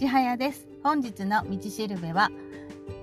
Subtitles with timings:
[0.00, 0.66] ちはやです。
[0.82, 2.30] 本日の道しるべは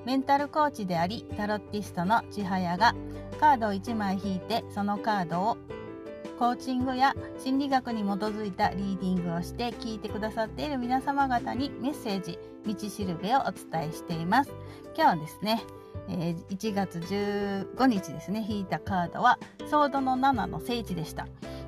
[0.03, 2.95] メンタルコーチでありタロッティストのちはやが
[3.39, 5.57] カードを1枚引いてそのカードを
[6.39, 14.51] コーチングや心理学に基づいたリーディングをして聞いてくださっている皆様方にメッセージ道しるべをお伝えしています。
[14.97, 15.61] 今日ですね
[16.09, 19.37] え、1月15日ですね引いたカードは
[19.69, 21.27] ソードの7の聖地でした。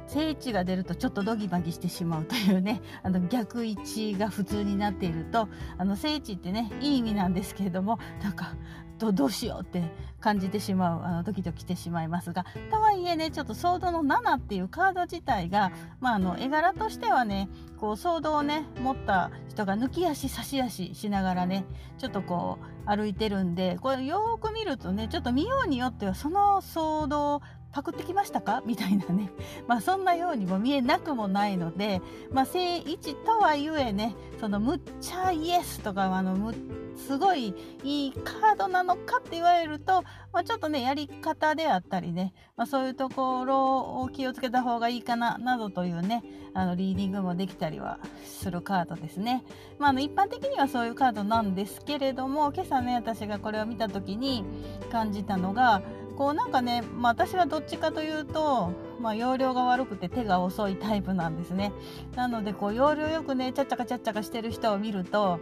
[0.10, 5.47] 聖地が出るとちょっとドギマギしてしまうというね あの逆位置が普通になっていると
[5.78, 8.56] あの聖地ってねいい意味なんですけれどもなんか
[8.98, 9.84] どどうしようって
[10.20, 21.65] 感じてしまうあのドキドキしてしまいますがとはいえねちょっとソードの7っていうカード自体が、まあ、あの絵柄としてはねこうソードをね持った人が抜き足差し足しながらね
[21.98, 28.61] ちょっとこう歩いてるんでこれよーく見るとねちょっと見ようによってはそのソードをパクってきましたか？
[28.68, 29.32] みたいなね、
[29.68, 36.53] まあ、そんなようにも見えなくもないので、まあ、正位置とはいえねそのむっちゃイエスとかあのむ
[36.95, 40.03] すごいいいカードなのかって言われると、
[40.34, 46.23] まあ、ちょっとねやり方であったりね、まあ、そういうところを気をつけた方がいいかななどというね
[46.54, 49.44] あのリーディングもできたりはするカードですね、
[49.78, 54.44] まあ、あの一般的にはそういうカードなんですけれども今朝ね私がこれを見た時に
[54.92, 55.81] 感じたのが
[56.20, 61.72] こうなんかね、まあ、私はどっちかというと、まあ、容量が悪くて手が遅いタイプなんですね
[62.14, 65.39] なのでこう容量よくねちゃっちゃかちゃっちゃかしてる人を見ると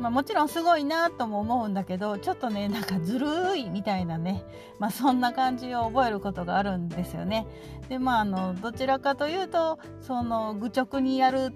[0.00, 4.44] まあ、もちろんすごいなとも思うんだけどちょっとねなんかずるいみたいなね、
[4.78, 7.48] まあ、そんな感じを覚えることがあるんですよね。
[7.88, 11.52] でまああのどちらかというとその愚直にやる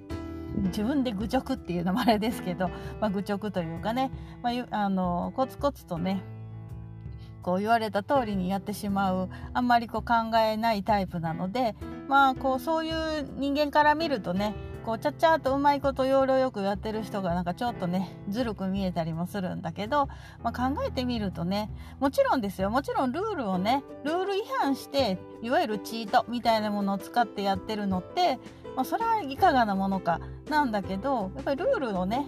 [0.57, 2.69] 自分で愚直っていうのもあれですけど、
[3.01, 4.11] まあ、愚直というかね、
[4.43, 6.25] まあ、あのコツコツとね
[7.43, 11.75] こう言われた通りにやってしまうあんまりこう考えないタイプなので
[12.09, 14.55] まあこうそういう人間から見るとね
[14.85, 20.09] こうちゃっちゃっとうまいこと要領よくやってる人がなんかちょっとねずるく見えたりもするんだけど、
[20.43, 21.71] まあ、考えてみるとね
[22.01, 22.71] もちろんですよ。
[22.71, 28.39] もちろんルールをねルール違反していわゆるチートみたいなものを使ってやってるのって、
[28.75, 32.27] まあ、それはいかがなものかなんだけどやっぱりルールをね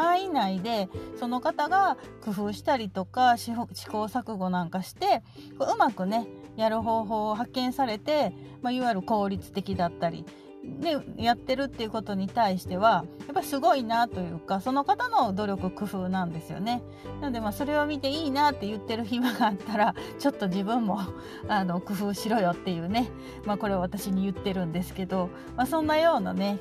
[0.00, 0.88] 範囲内で
[1.18, 3.64] その方が工夫したりとか試行
[4.04, 5.22] 錯誤なんかして
[5.58, 6.26] うまくね
[6.60, 10.24] やる方法を発見されて、まあ、いわゆる効率的だったり
[10.62, 16.82] でやってるっていうことに対してはやっぱりすごいなというかその方の努力工夫なんですよね。
[17.20, 21.00] なのでまあそれを見ていいなって言ってる暇があったらちょっと自分も
[21.48, 23.08] あの工夫しろよっていうね、
[23.46, 26.58] まあ、これを私に言ってるんですけど、まあ、そんなようなね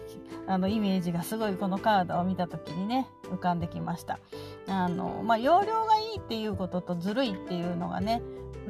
[0.48, 4.20] あのイメージがすごいこのカードを見た時にね浮かんできました。
[4.68, 8.22] あのまあ、容量がいいっていうこととずるいっていうのがね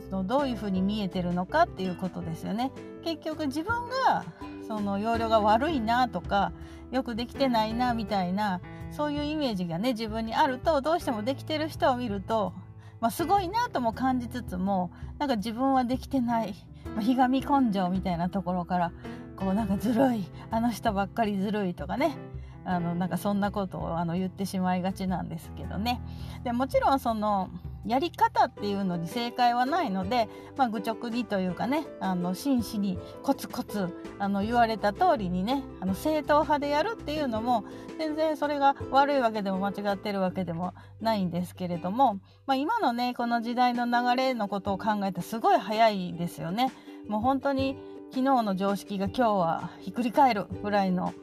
[0.01, 2.71] そのどういうふうに見えてるのかっていうことですよね。
[3.03, 4.25] 結局自分が
[4.67, 6.51] その容量が悪いなとか
[6.91, 8.61] よくできてないなみたいな
[8.91, 12.53] そういうイメージがね自分にあるとどうしてもできてる人を見ると、
[12.99, 16.55] まあ、すごいなとも感じつつもなんか自分はできてない、
[16.95, 18.91] まあ、ひがみ根性みたいなところから
[19.37, 22.17] こうなんかずるいあの人ばっかりずるいとかね
[22.65, 26.01] あのなんかそんなことをあの言ってしまいがちなんですけどね
[26.43, 27.49] でもちろんその
[27.85, 33.87] やり方っていうのに正解はないので、まあ、愚直にというかねあの真摯にコツコツ
[34.19, 37.63] あの言われた通りにねあの正統派でやるっていうのも
[37.97, 46.71] 全然それが悪いわけでも間違ってるわけでもないんですけれども、まあ、今のねこの時代の流れのことを考えてすごい早いですよね。
[47.07, 47.77] もう本当に
[48.11, 51.13] 昨日の常識が今日はひっくり返るぐらいの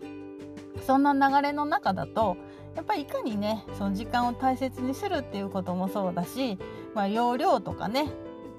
[0.86, 2.36] そんな流れの中だと
[2.76, 6.58] やっぱりいかにねその時間を大切にするっていうこともそうだし、
[6.94, 8.12] まあ、容量とかね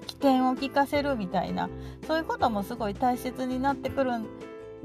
[0.08, 1.70] 起点を聞かせるみたいな
[2.08, 4.12] そういうこともすごい大切になってくる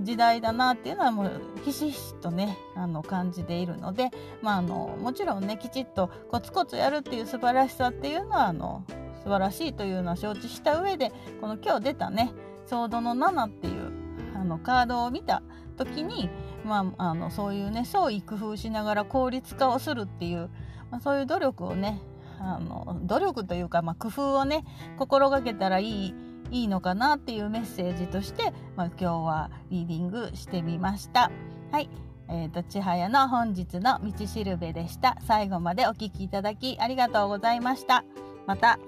[0.00, 4.10] 時代だなっていうのはもうひしひしとねあの感じているので、
[4.42, 8.84] まあ、あのもちろんねきちっとコツコツやるっていう素晴らしさっていうのはあの
[9.22, 12.32] 素晴らしいというのは承知した上でこの今日出たね
[12.66, 13.92] ソードの7っていう
[14.34, 15.42] あのカードを見た
[15.76, 16.30] 時に
[16.64, 20.50] まあ、あのそういうね創意工夫しながら効率化をするっていう、
[20.90, 22.00] まあ、そういう努力をね
[22.38, 24.64] あの努力というか、まあ、工夫をね
[24.98, 26.14] 心がけたらいい
[26.50, 31.30] いいのかなっていうメッセージとして、まあ、今日はリーディングしてみました。
[31.70, 31.88] はい、
[32.28, 35.16] えーと、ちはやの本日の道しるべでした。
[35.26, 38.04] 最後までお聴きいただきありがとうございました。
[38.46, 38.78] また。